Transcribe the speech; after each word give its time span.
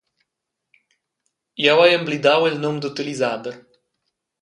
Jeu 1.65 1.77
hai 1.81 1.91
emblidau 1.99 2.41
il 2.49 2.55
num 2.61 2.77
d'utilisader. 2.81 3.55